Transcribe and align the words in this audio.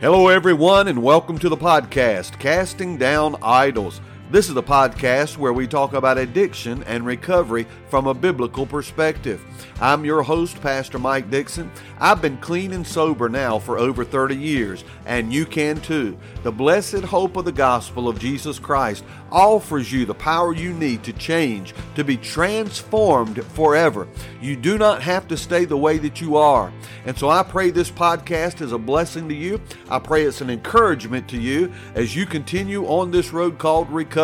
Hello, 0.00 0.28
everyone, 0.28 0.88
and 0.88 1.02
welcome 1.02 1.38
to 1.38 1.50
the 1.50 1.58
podcast, 1.58 2.38
Casting 2.38 2.96
Down 2.96 3.36
Idols. 3.42 4.00
This 4.30 4.46
is 4.46 4.54
the 4.54 4.62
podcast 4.62 5.38
where 5.38 5.52
we 5.52 5.66
talk 5.66 5.92
about 5.92 6.16
addiction 6.16 6.84
and 6.84 7.04
recovery 7.04 7.66
from 7.88 8.06
a 8.06 8.14
biblical 8.14 8.64
perspective. 8.64 9.44
I'm 9.80 10.04
your 10.04 10.22
host, 10.22 10.60
Pastor 10.60 11.00
Mike 11.00 11.32
Dixon. 11.32 11.68
I've 11.98 12.22
been 12.22 12.36
clean 12.36 12.72
and 12.72 12.86
sober 12.86 13.28
now 13.28 13.58
for 13.58 13.76
over 13.76 14.04
30 14.04 14.36
years, 14.36 14.84
and 15.04 15.32
you 15.32 15.44
can 15.46 15.80
too. 15.80 16.16
The 16.44 16.52
blessed 16.52 17.02
hope 17.02 17.36
of 17.38 17.44
the 17.44 17.50
gospel 17.50 18.08
of 18.08 18.20
Jesus 18.20 18.60
Christ 18.60 19.02
offers 19.32 19.92
you 19.92 20.06
the 20.06 20.14
power 20.14 20.54
you 20.54 20.74
need 20.74 21.02
to 21.04 21.12
change, 21.12 21.74
to 21.96 22.04
be 22.04 22.16
transformed 22.16 23.44
forever. 23.46 24.06
You 24.40 24.54
do 24.54 24.78
not 24.78 25.02
have 25.02 25.26
to 25.26 25.36
stay 25.36 25.64
the 25.64 25.76
way 25.76 25.98
that 25.98 26.20
you 26.20 26.36
are. 26.36 26.72
And 27.04 27.18
so 27.18 27.30
I 27.30 27.42
pray 27.42 27.70
this 27.70 27.90
podcast 27.90 28.60
is 28.60 28.70
a 28.70 28.78
blessing 28.78 29.28
to 29.28 29.34
you. 29.34 29.60
I 29.88 29.98
pray 29.98 30.22
it's 30.22 30.40
an 30.40 30.50
encouragement 30.50 31.26
to 31.30 31.36
you 31.36 31.72
as 31.96 32.14
you 32.14 32.26
continue 32.26 32.84
on 32.86 33.10
this 33.10 33.32
road 33.32 33.58
called 33.58 33.90
recovery. 33.90 34.19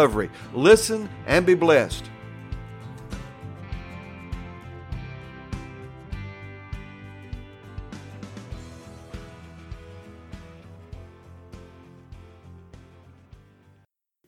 Listen 0.52 1.08
and 1.26 1.46
be 1.46 1.54
blessed. 1.54 2.04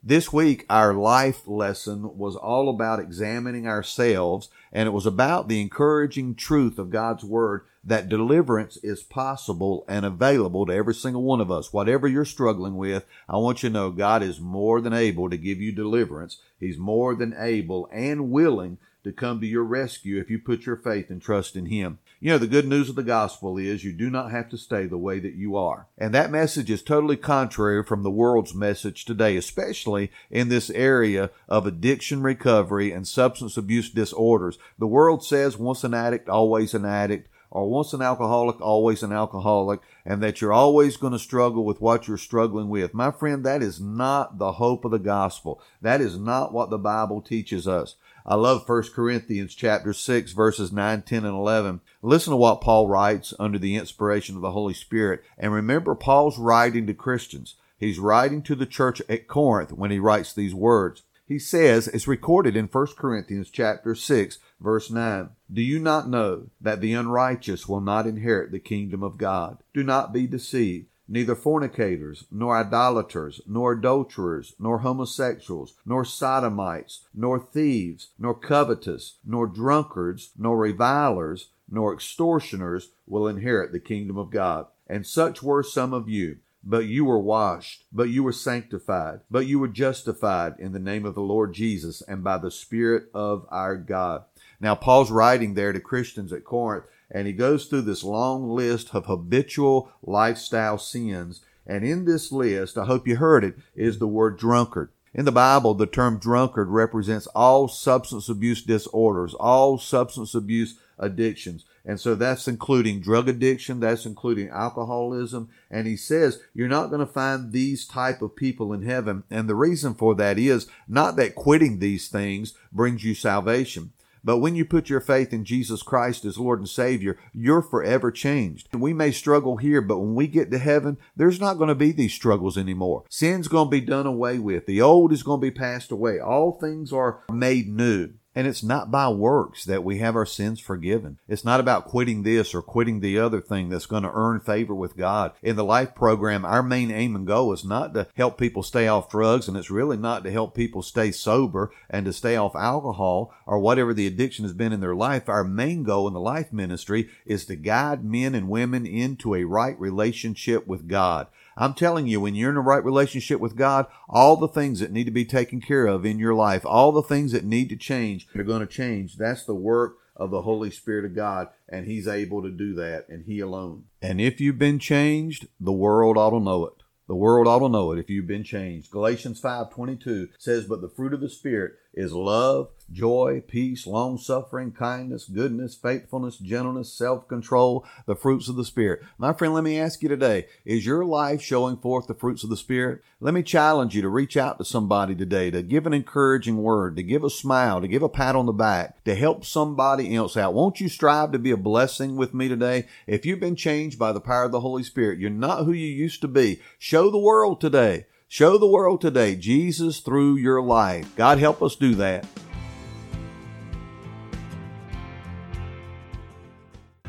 This 0.09 0.33
week, 0.33 0.65
our 0.71 0.95
life 0.95 1.47
lesson 1.47 2.17
was 2.17 2.35
all 2.35 2.71
about 2.71 2.98
examining 2.98 3.67
ourselves, 3.67 4.48
and 4.73 4.87
it 4.87 4.93
was 4.93 5.05
about 5.05 5.48
the 5.48 5.61
encouraging 5.61 6.34
truth 6.34 6.79
of 6.79 6.89
God's 6.89 7.25
Word 7.25 7.67
that 7.84 8.09
deliverance 8.09 8.79
is 8.79 9.03
possible 9.03 9.84
and 9.86 10.06
available 10.06 10.64
to 10.64 10.73
every 10.73 10.95
single 10.95 11.25
one 11.25 11.42
of 11.42 11.51
us. 11.51 11.75
Whatever 11.75 12.09
you're 12.09 12.25
struggling 12.25 12.79
with, 12.79 13.05
I 13.29 13.36
want 13.36 13.62
you 13.62 13.69
to 13.69 13.73
know 13.75 13.91
God 13.91 14.23
is 14.23 14.41
more 14.41 14.81
than 14.81 14.95
able 14.95 15.29
to 15.29 15.36
give 15.36 15.61
you 15.61 15.73
deliverance. 15.73 16.39
He's 16.59 16.79
more 16.79 17.14
than 17.14 17.34
able 17.39 17.86
and 17.92 18.31
willing 18.31 18.79
to 19.05 19.13
come 19.13 19.41
to 19.41 19.47
your 19.47 19.65
rescue 19.65 20.21
if 20.21 20.31
you 20.31 20.39
put 20.39 20.67
your 20.67 20.77
faith 20.77 21.11
and 21.11 21.23
trust 21.23 21.57
in 21.57 21.67
Him. 21.67 21.99
You 22.21 22.31
know, 22.31 22.39
the 22.39 22.47
good 22.47 22.67
news 22.67 22.89
of 22.89 22.97
the 22.97 23.03
gospel 23.03 23.59
is 23.59 23.85
you 23.85 23.93
do 23.93 24.11
not 24.11 24.33
have 24.33 24.49
to 24.51 24.59
stay 24.59 24.87
the 24.87 24.99
way 24.99 25.21
that 25.21 25.35
you 25.35 25.57
are. 25.57 25.87
And 25.97 26.13
that 26.15 26.33
message 26.33 26.71
is 26.71 26.83
totally 26.83 27.17
contrary 27.17 27.85
from 27.85 28.03
the 28.03 28.11
world's 28.11 28.55
message 28.55 29.05
today, 29.05 29.37
especially 29.37 30.11
in 30.31 30.49
this 30.49 30.69
area 30.71 31.31
of 31.49 31.65
addiction 31.65 32.23
recovery 32.23 32.91
and 32.91 33.07
substance 33.07 33.57
abuse 33.57 33.89
disorders. 33.91 34.59
The 34.79 34.87
world 34.89 35.25
says 35.25 35.57
once 35.57 35.85
an 35.85 35.95
addict, 35.95 36.29
always 36.29 36.75
an 36.75 36.85
addict 36.85 37.29
or 37.51 37.69
once 37.69 37.93
an 37.93 38.03
alcoholic, 38.03 38.61
always 38.61 39.03
an 39.03 39.13
alcoholic, 39.13 39.81
and 40.05 40.23
that 40.23 40.41
you're 40.41 40.53
always 40.53 40.97
going 40.97 41.13
to 41.13 41.19
struggle 41.19 41.65
with 41.65 41.81
what 41.81 42.07
you're 42.07 42.19
struggling 42.19 42.69
with. 42.69 42.95
My 42.95 43.11
friend, 43.11 43.45
that 43.45 43.63
is 43.63 43.81
not 43.81 44.39
the 44.39 44.53
hope 44.53 44.85
of 44.85 44.91
the 44.91 44.99
gospel. 44.99 45.63
That 45.81 46.01
is 46.01 46.19
not 46.19 46.53
what 46.53 46.71
the 46.71 46.79
Bible 46.79 47.23
teaches 47.23 47.67
us. 47.67 47.97
I 48.27 48.35
love 48.35 48.69
1 48.69 48.83
Corinthians 48.95 49.55
chapter 49.55 49.95
6 49.95 50.33
verses 50.33 50.71
9, 50.71 51.03
10, 51.03 51.25
and 51.25 51.35
11. 51.35 51.81
Listen 52.03 52.33
to 52.33 52.37
what 52.37 52.61
Paul 52.61 52.87
writes 52.87 53.33
under 53.39 53.59
the 53.59 53.77
inspiration 53.77 54.37
of 54.37 54.43
the 54.43 54.51
Holy 54.51 54.75
Spirit. 54.75 55.23
And 55.39 55.53
remember, 55.53 55.95
Paul's 55.95 56.39
writing 56.39 56.87
to 56.87 56.95
Christians. 56.95 57.55
He's 57.79 57.99
writing 57.99 58.43
to 58.43 58.55
the 58.55 58.67
church 58.67 59.01
at 59.09 59.29
Corinth 59.29 59.73
when 59.73 59.91
he 59.91 59.99
writes 59.99 60.33
these 60.33 60.55
words. 60.55 61.05
He 61.29 61.39
says, 61.39 61.89
it's 61.89 62.09
recorded 62.09 62.57
in 62.57 62.69
1 62.69 62.87
Corinthians 62.97 63.51
chapter 63.51 63.95
6 63.95 64.39
verse 64.61 64.91
9. 64.91 65.29
Do 65.53 65.61
you 65.61 65.79
not 65.79 66.09
know 66.09 66.47
that 66.59 66.81
the 66.81 66.95
unrighteous 66.95 67.69
will 67.69 67.83
not 67.83 68.07
inherit 68.07 68.51
the 68.51 68.59
kingdom 68.59 69.03
of 69.03 69.19
God? 69.19 69.59
Do 69.75 69.83
not 69.83 70.15
be 70.15 70.27
deceived 70.27 70.87
neither 71.07 71.35
fornicators, 71.35 72.25
nor 72.30 72.57
idolaters, 72.57 73.42
nor 73.47 73.73
adulterers, 73.73 74.55
nor 74.58 74.79
homosexuals, 74.79 75.75
nor 75.85 76.05
sodomites, 76.05 77.05
nor 77.14 77.39
thieves, 77.39 78.08
nor 78.19 78.35
covetous, 78.35 79.17
nor 79.25 79.47
drunkards, 79.47 80.31
nor 80.36 80.57
revilers, 80.57 81.51
nor 81.70 81.92
extortioners 81.92 82.91
will 83.07 83.29
inherit 83.29 83.73
the 83.73 83.81
kingdom 83.81 84.17
of 84.17 84.31
God. 84.31 84.67
And 84.86 85.07
such 85.07 85.42
were 85.42 85.63
some 85.63 85.92
of 85.92 86.08
you. 86.08 86.39
But 86.64 86.86
you 86.86 87.05
were 87.05 87.19
washed, 87.19 87.85
but 87.92 88.11
you 88.11 88.23
were 88.23 88.33
sanctified, 88.33 89.20
but 89.30 89.46
you 89.46 89.58
were 89.58 89.69
justified 89.69 90.55
in 90.58 90.73
the 90.73 90.79
name 90.79 91.07
of 91.07 91.14
the 91.14 91.23
Lord 91.23 91.55
Jesus 91.55 92.02
and 92.02 92.24
by 92.24 92.39
the 92.39 92.51
Spirit 92.51 93.05
of 93.14 93.46
our 93.51 93.77
God. 93.77 94.24
Now, 94.61 94.74
Paul's 94.74 95.11
writing 95.11 95.55
there 95.55 95.73
to 95.73 95.80
Christians 95.80 96.33
at 96.33 96.45
Corinth, 96.45 96.85
and 97.11 97.27
he 97.27 97.33
goes 97.33 97.67
through 97.67 97.83
this 97.83 98.05
long 98.05 98.51
list 98.51 98.95
of 98.95 99.07
habitual 99.07 99.91
lifestyle 100.02 100.79
sins. 100.79 101.41
And 101.67 101.85
in 101.85 102.05
this 102.05 102.33
list, 102.33 102.77
I 102.77 102.86
hope 102.86 103.07
you 103.07 103.17
heard 103.17 103.45
it, 103.45 103.57
is 103.75 103.98
the 103.98 104.08
word 104.08 104.39
drunkard. 104.39 104.90
In 105.14 105.25
the 105.25 105.33
Bible, 105.33 105.75
the 105.75 105.86
term 105.86 106.19
drunkard 106.19 106.69
represents 106.69 107.27
all 107.29 107.69
substance 107.69 108.29
abuse 108.29 108.63
disorders, 108.63 109.35
all 109.35 109.79
substance 109.79 110.35
abuse 110.35 110.79
addictions. 110.98 111.64
And 111.84 112.00
so 112.00 112.14
that's 112.14 112.48
including 112.48 113.00
drug 113.00 113.28
addiction, 113.28 113.80
that's 113.80 114.06
including 114.06 114.48
alcoholism. 114.48 115.48
And 115.70 115.86
he 115.86 115.96
says 115.96 116.40
you're 116.55 116.68
not 116.68 116.89
going 116.89 117.00
to 117.00 117.06
find 117.06 117.52
these 117.52 117.86
type 117.86 118.22
of 118.22 118.36
people 118.36 118.72
in 118.72 118.83
heaven. 118.83 119.24
And 119.30 119.48
the 119.48 119.55
reason 119.55 119.94
for 119.94 120.14
that 120.16 120.39
is 120.39 120.66
not 120.86 121.16
that 121.16 121.34
quitting 121.34 121.78
these 121.78 122.08
things 122.08 122.55
brings 122.72 123.05
you 123.05 123.14
salvation. 123.14 123.92
But 124.24 124.39
when 124.39 124.55
you 124.55 124.64
put 124.64 124.90
your 124.90 125.00
faith 125.00 125.33
in 125.33 125.44
Jesus 125.44 125.83
Christ 125.83 126.24
as 126.24 126.39
Lord 126.39 126.58
and 126.58 126.68
Savior, 126.68 127.18
you're 127.33 127.62
forever 127.62 128.10
changed. 128.10 128.69
We 128.75 128.93
may 128.93 129.10
struggle 129.10 129.56
here, 129.56 129.81
but 129.81 129.99
when 129.99 130.14
we 130.14 130.26
get 130.26 130.50
to 130.50 130.58
heaven, 130.58 130.99
there's 131.16 131.40
not 131.40 131.55
going 131.55 131.69
to 131.69 131.75
be 131.75 131.93
these 131.93 132.12
struggles 132.12 132.58
anymore. 132.58 133.05
Sin's 133.08 133.49
going 133.49 133.69
to 133.69 133.70
be 133.70 133.81
done 133.81 134.06
away 134.06 134.38
with. 134.38 134.66
The 134.66 134.82
old 134.82 135.12
is 135.12 135.22
going 135.22 135.40
to 135.40 135.50
be 135.50 135.56
passed 135.56 135.90
away. 135.90 136.19
All 136.19 136.52
things 136.52 136.93
are 136.93 137.20
made 137.31 137.69
new. 137.69 138.10
And 138.38 138.47
it's 138.47 138.62
not 138.62 138.93
by 138.93 139.09
works 139.09 139.65
that 139.65 139.82
we 139.82 139.99
have 139.99 140.15
our 140.15 140.25
sins 140.25 140.61
forgiven. 140.61 141.19
It's 141.26 141.44
not 141.44 141.59
about 141.59 141.87
quitting 141.87 142.23
this 142.23 142.55
or 142.55 142.62
quitting 142.62 143.00
the 143.00 143.19
other 143.19 143.41
thing 143.41 143.69
that's 143.69 143.87
going 143.87 144.05
to 144.05 144.12
earn 144.15 144.38
favor 144.38 144.76
with 144.76 144.97
God. 144.97 145.32
In 145.43 145.56
the 145.56 145.65
life 145.65 145.93
program, 145.97 146.44
our 146.44 146.62
main 146.62 146.93
aim 146.93 147.17
and 147.17 147.26
goal 147.26 147.53
is 147.53 147.65
not 147.65 147.94
to 147.94 148.06
help 148.15 148.38
people 148.38 148.62
stay 148.62 148.87
off 148.87 149.11
drugs 149.11 149.49
and 149.49 149.56
it's 149.56 149.73
really 149.73 149.97
not 149.97 150.23
to 150.23 150.31
help 150.31 150.55
people 150.55 150.82
stay 150.82 151.11
sober 151.11 151.73
and 151.91 152.06
to 152.06 152.12
stay 152.12 152.37
off 152.37 152.55
alcohol 152.55 153.35
or 153.44 153.59
whatever 153.59 153.93
the 153.93 154.06
addiction 154.06 154.44
has 154.44 154.55
been 154.55 154.73
in 154.73 154.79
their 154.79 154.94
life. 154.94 155.29
Our 155.29 155.43
main 155.43 155.82
goal 155.82 156.06
in 156.06 156.15
the 156.15 156.20
life 156.20 156.53
ministry 156.53 157.09
is 157.26 157.44
to 157.47 157.56
guide 157.56 158.05
men 158.05 158.37
and 158.37 158.49
women 158.49 158.87
into 158.87 159.35
a 159.35 159.43
right 159.43 159.76
relationship 159.81 160.65
with 160.65 160.87
God. 160.87 161.26
I'm 161.58 161.75
telling 161.75 162.06
you, 162.06 162.20
when 162.20 162.37
you're 162.37 162.50
in 162.50 162.56
a 162.56 162.61
right 162.61 162.85
relationship 162.85 163.41
with 163.41 163.56
God, 163.56 163.87
all 164.08 164.37
the 164.37 164.46
things 164.46 164.79
that 164.79 164.93
need 164.93 165.05
to 165.05 165.11
be 165.11 165.25
taken 165.25 165.61
care 165.61 165.87
of 165.87 166.06
in 166.06 166.20
your 166.20 166.35
life, 166.35 166.64
all 166.64 166.93
the 166.93 167.02
things 167.02 167.32
that 167.32 167.44
need 167.44 167.69
to 167.70 167.76
change 167.76 168.29
are 168.37 168.44
going 168.44 168.61
to 168.61 168.67
change. 168.67 169.17
That's 169.17 169.44
the 169.44 169.56
work 169.56 169.96
of 170.14 170.31
the 170.31 170.43
Holy 170.43 170.70
Spirit 170.70 171.05
of 171.05 171.17
God, 171.17 171.49
and 171.69 171.87
He's 171.87 172.06
able 172.06 172.43
to 172.43 172.50
do 172.50 172.75
that, 172.75 173.06
and 173.08 173.25
He 173.25 173.41
alone. 173.41 173.85
And 174.00 174.20
if 174.20 174.41
you've 174.41 174.58
been 174.58 174.79
changed, 174.79 175.49
the 175.58 175.73
world 175.73 176.17
ought 176.17 176.31
to 176.31 176.41
know 176.41 176.64
it. 176.67 176.75
The 177.08 177.17
world 177.17 177.49
ought 177.49 177.61
to 177.61 177.70
know 177.70 177.90
it 177.93 177.99
if 177.99 178.11
you've 178.11 178.26
been 178.26 178.44
changed. 178.44 178.90
Galatians 178.90 179.40
5:22 179.40 180.29
says, 180.38 180.67
"But 180.67 180.82
the 180.82 180.90
fruit 180.90 181.14
of 181.14 181.20
the 181.20 181.29
spirit 181.29 181.73
is 181.99 182.12
love, 182.12 182.69
joy, 182.93 183.43
peace, 183.49 183.85
long 183.85 184.17
suffering, 184.17 184.70
kindness, 184.70 185.25
goodness, 185.25 185.75
faithfulness, 185.75 186.37
gentleness, 186.37 186.93
self 186.93 187.26
control, 187.26 187.85
the 188.06 188.14
fruits 188.14 188.49
of 188.49 188.55
the 188.55 188.64
Spirit. 188.64 189.03
My 189.19 189.32
friend, 189.32 189.53
let 189.53 189.64
me 189.64 189.81
ask 189.81 190.00
you 190.00 190.08
today 190.08 190.47
is 190.64 190.87
your 190.87 191.05
life 191.05 191.43
showing 191.43 191.76
forth 191.76 192.06
the 192.06 192.14
fruits 192.14 192.44
of 192.44 192.50
the 192.50 192.56
Spirit? 192.56 193.03
Let 193.20 193.35
me 193.35 193.43
challenge 193.43 193.97
you 193.97 194.03
to 194.03 194.08
reach 194.08 194.37
out 194.37 194.58
to 194.58 194.64
somebody 194.64 195.17
today, 195.17 195.50
to 195.50 195.61
give 195.61 195.87
an 195.87 195.93
encouraging 195.93 196.62
word, 196.62 196.94
to 196.97 197.03
give 197.03 197.25
a 197.25 197.31
smile, 197.31 197.81
to 197.81 197.88
give 197.88 198.03
a 198.03 198.08
pat 198.08 198.37
on 198.37 198.47
the 198.47 198.53
back, 198.53 199.03
to 199.05 199.17
help 199.17 199.44
somebody 199.44 200.14
else 200.14 200.37
out. 200.37 200.55
Won't 200.55 200.81
you 200.81 200.88
strive 200.88 201.32
to 201.32 201.38
be 201.40 201.50
a 201.50 201.56
blessing 201.56 202.14
with 202.14 202.32
me 202.32 202.49
today? 202.49 202.87
If 203.08 203.26
you've 203.26 203.40
been 203.40 203.56
changed 203.56 203.99
by 203.99 204.12
the 204.12 204.20
power 204.20 204.44
of 204.44 204.52
the 204.52 204.61
Holy 204.61 204.84
Spirit, 204.84 205.19
you're 205.19 205.31
not 205.31 205.64
who 205.64 205.72
you 205.72 205.88
used 205.88 206.20
to 206.20 206.28
be. 206.28 206.61
Show 206.78 207.11
the 207.11 207.19
world 207.19 207.61
today 207.61 208.06
Show 208.30 208.58
the 208.58 208.66
world 208.66 209.00
today 209.00 209.36
Jesus 209.36 210.00
through 210.00 210.36
your 210.36 210.60
life. 210.60 211.16
God 211.16 211.38
help 211.38 211.62
us 211.62 211.76
do 211.76 211.94
that. 211.94 212.26